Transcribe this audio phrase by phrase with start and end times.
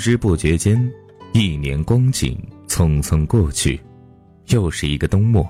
[0.00, 0.90] 不知不觉间，
[1.34, 2.34] 一年光景
[2.66, 3.78] 匆匆过去，
[4.46, 5.46] 又是一个冬末。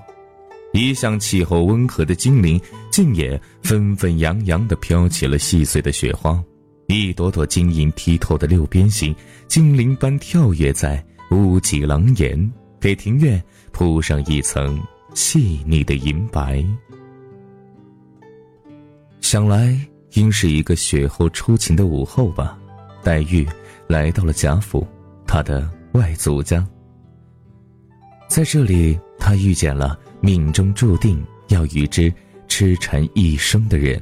[0.73, 2.59] 一向气候温和的精灵，
[2.91, 6.43] 竟也纷纷扬扬地飘起了细碎的雪花。
[6.87, 9.15] 一朵朵晶莹剔透的六边形，
[9.47, 14.77] 精灵般跳跃在屋脊廊檐，给庭院铺上一层
[15.13, 16.61] 细腻的银白。
[19.21, 19.79] 想来，
[20.15, 22.57] 应是一个雪后初晴的午后吧。
[23.01, 23.47] 黛玉
[23.91, 24.87] 来到了贾府，
[25.27, 26.65] 他的外祖家。
[28.29, 32.11] 在这里，他遇见了命中注定要与之
[32.47, 34.01] 痴缠一生的人。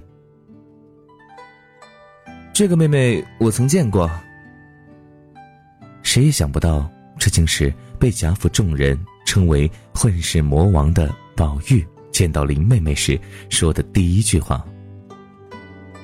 [2.54, 4.08] 这个妹妹我曾见过。
[6.04, 6.88] 谁也想不到，
[7.18, 14.64] 这竟是被贾府众人称为“混世魔王”的宝玉见到林妹妹时说的第一句话。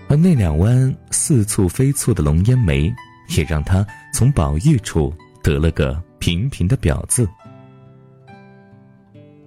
[0.08, 2.92] 而那两弯似蹙非蹙的浓烟眉，
[3.30, 7.28] 也让他从宝玉处得了个平平的表字。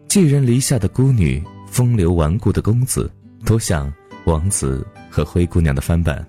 [0.08, 3.10] 寄人篱下的孤女，风流顽固的公子，
[3.44, 3.92] 多像
[4.24, 6.26] 王子和灰姑娘的翻版。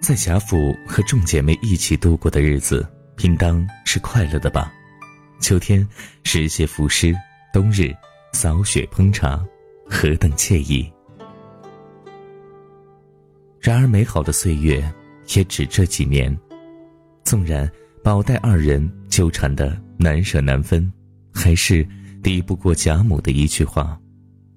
[0.00, 2.86] 在贾府和众姐妹一起度过的日子，
[3.20, 4.72] 应当是快乐的吧？
[5.40, 5.86] 秋天
[6.24, 7.14] 拾些浮诗，
[7.52, 7.92] 冬日
[8.32, 9.42] 扫雪烹茶，
[9.88, 10.92] 何等惬意！
[13.60, 14.82] 然而，美好的岁月
[15.34, 16.36] 也只这几年。
[17.24, 17.70] 纵然
[18.02, 20.92] 宝黛二人纠缠的难舍难分，
[21.32, 21.86] 还是
[22.22, 23.98] 抵不过贾母的一句话：“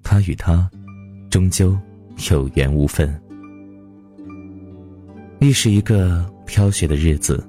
[0.02, 0.68] 他与他，
[1.30, 1.78] 终究
[2.30, 3.18] 有缘无分。”
[5.40, 7.46] 亦是一个飘雪的日子，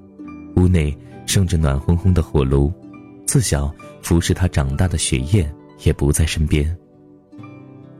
[0.55, 0.95] 屋内
[1.25, 2.71] 生着暖烘烘的火炉，
[3.25, 6.77] 自小服侍他长大的雪雁也不在身边，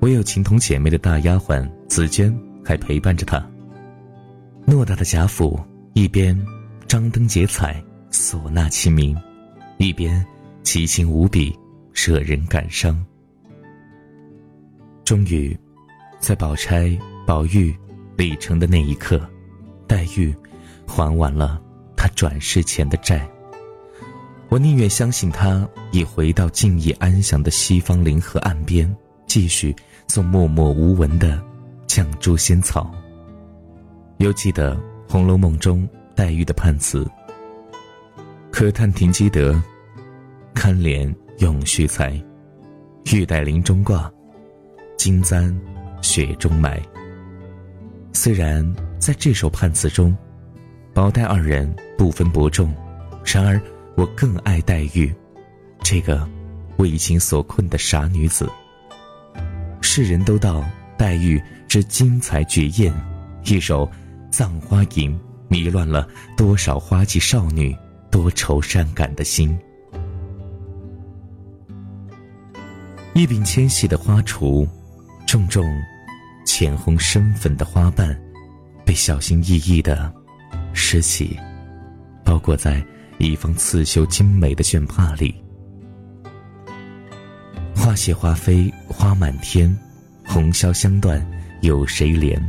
[0.01, 2.38] 唯有情同姐妹的大丫鬟紫鹃。
[2.67, 3.50] 还陪伴着他。
[4.67, 5.57] 偌大的贾府，
[5.94, 6.38] 一边
[6.89, 9.16] 张灯结彩，唢呐齐鸣，
[9.78, 10.23] 一边
[10.61, 11.57] 奇情无比，
[11.94, 13.01] 惹人感伤。
[15.06, 15.57] 终于，
[16.19, 17.73] 在宝钗、宝玉
[18.17, 19.25] 礼成的那一刻，
[19.88, 20.35] 黛玉
[20.85, 21.61] 还完了
[21.95, 23.25] 他转世前的债。
[24.50, 28.94] 我宁愿相信他已回到静谧安详的西方灵河岸边，
[29.27, 29.73] 继续
[30.07, 31.41] 做默默无闻的。
[31.88, 32.94] 绛珠仙草。
[34.17, 34.75] 犹记得
[35.07, 37.07] 《红楼梦》中黛玉的判词
[38.51, 39.61] ：“可叹停机德，
[40.55, 42.19] 堪怜永续才。
[43.13, 44.11] 玉带林中挂，
[44.97, 45.56] 金簪
[46.01, 46.81] 雪中埋。”
[48.11, 50.17] 虽然在这首判词中，
[50.94, 52.73] 宝黛二人不分伯仲，
[53.23, 53.61] 然而
[53.95, 55.13] 我更爱黛玉，
[55.81, 56.27] 这个
[56.77, 58.50] 为情所困的傻女子。
[59.79, 60.66] 世人都道
[60.97, 61.41] 黛玉。
[61.67, 62.94] 之精彩绝艳，
[63.44, 63.85] 一首
[64.29, 65.11] 《葬花吟》
[65.47, 67.75] 迷乱了多少花季少女
[68.11, 69.57] 多愁善感的心。
[73.13, 74.67] 一柄纤细的花锄，
[75.25, 75.65] 重重
[76.45, 78.15] 浅红深粉的花瓣，
[78.85, 80.13] 被小心翼翼的
[80.73, 81.38] 拾起，
[82.23, 82.85] 包裹在
[83.17, 85.35] 一方刺绣精美的绢帕里。
[87.75, 89.75] 花谢花飞花满天，
[90.25, 91.25] 红消香断。
[91.61, 92.39] 有谁怜？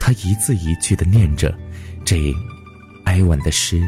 [0.00, 1.56] 他一字一句的念着
[2.04, 2.34] 这
[3.04, 3.86] 哀婉的诗，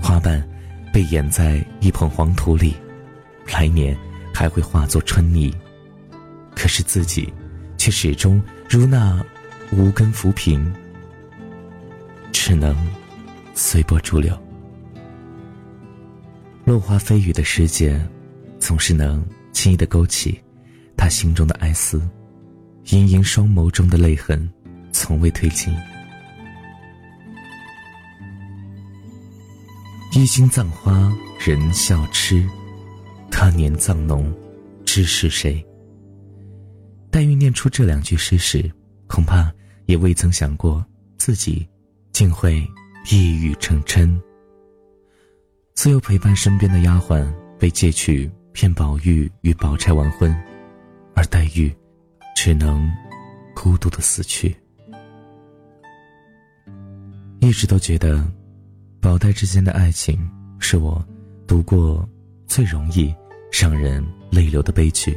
[0.00, 0.46] 花瓣
[0.92, 2.74] 被掩在一捧黄土里，
[3.52, 3.96] 来年
[4.34, 5.54] 还会化作春泥。
[6.54, 7.32] 可是自己
[7.78, 9.24] 却始终如那
[9.72, 10.72] 无根浮萍，
[12.32, 12.76] 只能
[13.54, 14.36] 随波逐流。
[16.64, 18.00] 落花飞雨的时节，
[18.58, 20.40] 总是能轻易的勾起
[20.96, 22.00] 他心中的哀思。
[22.90, 24.48] 盈盈双眸中的泪痕，
[24.92, 25.74] 从未褪尽。
[30.12, 32.46] 一经葬花人笑痴，
[33.30, 34.32] 他年葬侬
[34.84, 35.64] 知是谁？
[37.10, 38.70] 黛玉念出这两句诗时，
[39.06, 39.52] 恐怕
[39.86, 40.84] 也未曾想过
[41.18, 41.68] 自己
[42.12, 42.66] 竟会
[43.10, 44.20] 一语成谶。
[45.74, 47.26] 自幼陪伴身边的丫鬟
[47.58, 50.34] 被借去骗宝玉与宝钗完婚，
[51.14, 51.74] 而黛玉。
[52.42, 52.90] 只能
[53.54, 54.56] 孤独的死去。
[57.40, 58.24] 一直都觉得，
[59.00, 60.28] 宝黛之间的爱情
[60.58, 61.02] 是我
[61.46, 62.06] 读过
[62.46, 63.14] 最容易
[63.50, 65.16] 让人泪流的悲剧。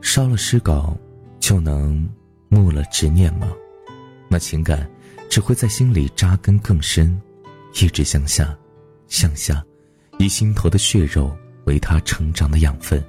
[0.00, 0.96] 烧了诗稿，
[1.40, 2.08] 就能
[2.48, 3.48] 没了执念吗？
[4.28, 4.88] 那情感
[5.28, 7.20] 只会在心里扎根更深，
[7.74, 8.56] 一直向下，
[9.08, 9.62] 向下，
[10.18, 13.04] 以心头的血肉为他成长的养分，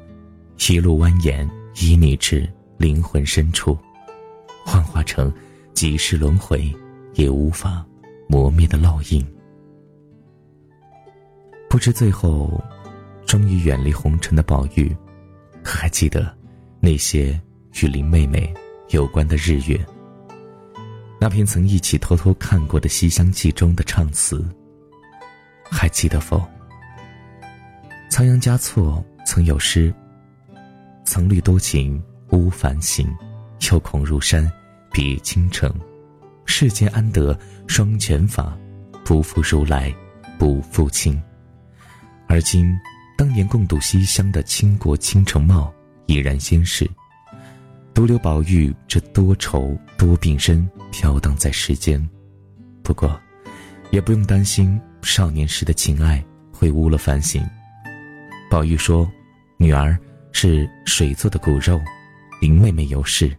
[0.67, 1.47] 一路蜿蜒。
[1.81, 3.77] 以你至灵魂深处，
[4.65, 5.29] 幻化成
[5.73, 6.73] 几世轮回，
[7.15, 7.85] 也无法
[8.27, 9.25] 磨灭的烙印。
[11.69, 12.61] 不知最后，
[13.25, 14.95] 终于远离红尘的宝玉，
[15.63, 16.33] 还记得
[16.79, 17.39] 那些
[17.81, 18.53] 与林妹妹
[18.89, 19.83] 有关的日月。
[21.19, 24.45] 那篇曾一起偷偷看过的《西厢记》中的唱词，
[25.63, 26.41] 还记得否？
[28.09, 29.93] 仓央嘉措曾有诗
[31.03, 33.13] ：“曾虑多情无繁行，
[33.69, 34.49] 又恐入山
[34.91, 35.73] 别倾城。
[36.45, 37.37] 世间安得
[37.67, 38.57] 双全法？
[39.03, 39.93] 不负如来
[40.39, 41.21] 不负卿。”
[42.27, 42.75] 而今，
[43.17, 45.73] 当年共度西厢的倾国倾城貌
[46.07, 46.89] 已然仙逝，
[47.93, 52.03] 独留宝玉这多愁多病身飘荡在世间。
[52.81, 53.19] 不过，
[53.91, 57.47] 也不用担心少年时的情爱会污了凡行。
[58.49, 59.09] 宝玉说
[59.57, 59.97] ：“女儿
[60.31, 61.79] 是水做的骨肉，
[62.41, 63.29] 林妹妹有事。”《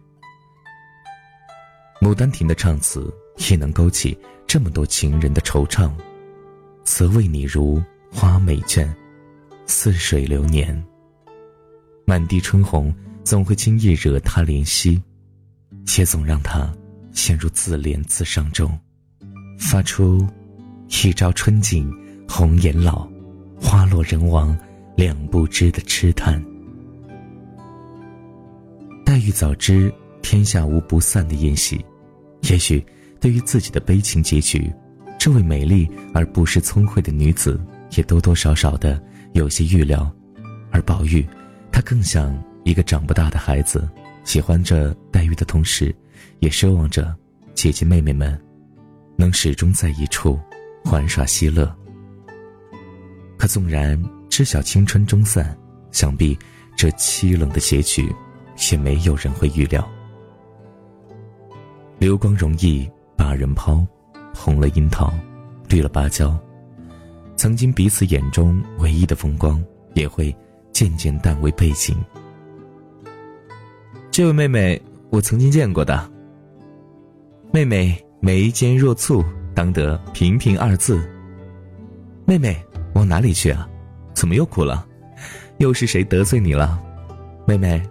[2.01, 3.13] 牡丹亭》的唱词
[3.49, 5.91] 也能勾起这么多情人的惆怅，
[6.83, 7.81] 则为你如。
[8.09, 8.87] 花美眷，
[9.65, 10.81] 似水流年。
[12.05, 12.91] 满地春红，
[13.21, 14.99] 总会轻易惹他怜惜，
[15.85, 16.73] 且总让他
[17.11, 18.79] 陷入自怜自伤中，
[19.59, 20.25] 发出
[20.87, 21.91] “一朝春尽
[22.27, 23.05] 红颜老，
[23.59, 24.57] 花落人亡
[24.95, 26.41] 两不知”的痴叹。
[29.05, 29.93] 黛玉早知
[30.29, 31.79] 天下无不散的宴席，
[32.49, 32.85] 也许
[33.17, 34.69] 对于自己的悲情结局，
[35.17, 37.57] 这位美丽而不失聪慧的女子。
[37.95, 39.01] 也多多少少的
[39.31, 40.13] 有些预料，
[40.69, 41.25] 而宝玉，
[41.71, 43.89] 他更像一个长不大的孩子，
[44.25, 45.95] 喜欢着黛玉的同时，
[46.39, 47.15] 也奢望着
[47.53, 48.37] 姐姐妹妹们
[49.15, 50.37] 能始终在一处
[50.91, 51.73] 玩耍嬉乐。
[53.37, 53.97] 可纵然
[54.27, 55.57] 知晓青春终散，
[55.93, 56.37] 想必
[56.75, 58.13] 这凄冷的结局，
[58.69, 59.89] 也没有人会预料。
[61.99, 63.85] 流光容易把人抛，
[64.33, 65.11] 红了樱桃，
[65.67, 66.37] 绿了芭蕉。
[67.35, 69.63] 曾经彼此眼中唯一的风光，
[69.93, 70.35] 也会
[70.71, 71.97] 渐渐淡为背景。
[74.11, 74.79] 这位妹妹，
[75.09, 76.09] 我曾经见过的。
[77.51, 81.01] 妹妹眉间若蹙，当得平平二字。
[82.25, 82.55] 妹妹
[82.93, 83.67] 往哪里去啊？
[84.13, 84.85] 怎么又哭了？
[85.57, 86.79] 又是谁得罪你了？
[87.47, 87.81] 妹妹，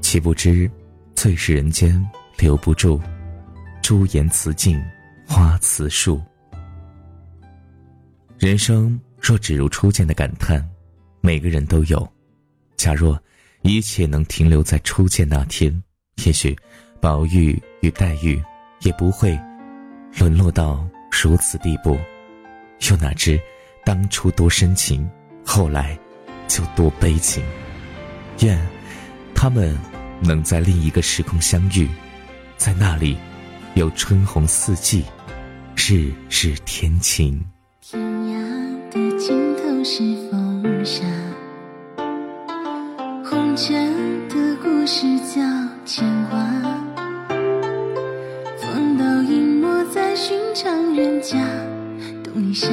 [0.00, 0.70] 岂不知
[1.16, 2.06] 最是人间
[2.38, 3.00] 留不住，
[3.82, 4.80] 朱颜辞镜
[5.26, 6.22] 花辞树。
[8.38, 10.62] 人生若只如初见的感叹，
[11.22, 12.06] 每个人都有。
[12.76, 13.18] 假若
[13.62, 15.82] 一切能停留在初见那天，
[16.26, 16.54] 也许
[17.00, 18.40] 宝玉与黛玉
[18.82, 19.36] 也不会
[20.18, 21.98] 沦落到如此地步。
[22.90, 23.40] 又哪知
[23.86, 25.08] 当初多深情，
[25.46, 25.98] 后来
[26.46, 27.42] 就多悲情。
[28.42, 28.60] 愿
[29.34, 29.74] 他们
[30.20, 31.88] 能在另一个时空相遇，
[32.56, 33.16] 在那里
[33.74, 35.04] 有春红四季，
[35.76, 37.40] 日日天晴。
[37.80, 41.04] 天涯的尽头是风沙，
[43.24, 45.40] 红尘的故事叫
[45.84, 46.38] 牵挂。
[48.58, 51.36] 风倒影没在寻常人家，
[52.24, 52.68] 冬一夏，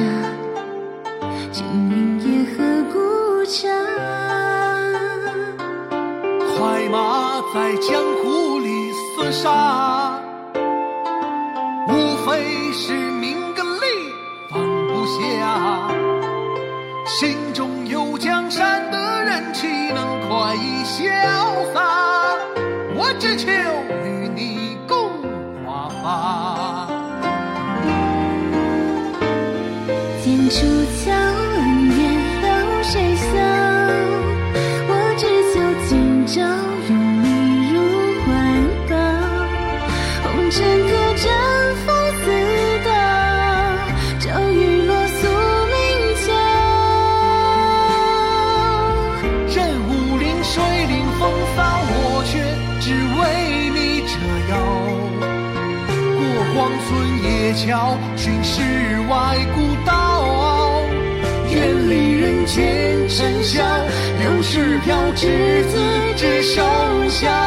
[62.54, 63.64] 见尘嚣，
[64.20, 65.76] 柳絮飘，执子
[66.16, 66.62] 之手
[67.08, 67.43] 下。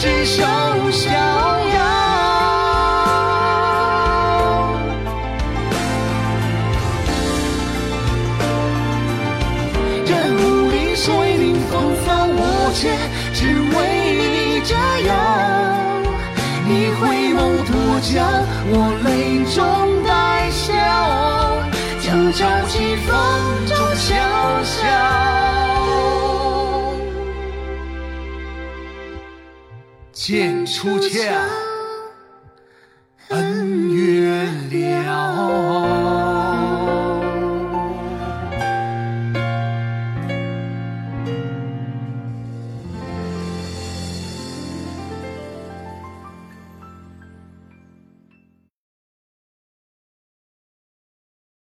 [0.00, 0.42] 执手
[0.90, 1.76] 逍遥
[10.06, 12.88] 任武林水领风骚我却
[13.34, 13.76] 只为
[14.16, 14.74] 你折
[15.06, 15.12] 腰
[16.66, 17.02] 你回
[17.34, 17.38] 眸
[17.68, 18.24] 多娇
[18.70, 19.60] 我泪中
[20.06, 20.66] 带笑
[22.00, 22.38] 酒朝
[22.68, 23.06] 旗风
[23.66, 24.08] 中潇
[24.64, 25.39] 潇
[30.12, 31.69] 剑出鞘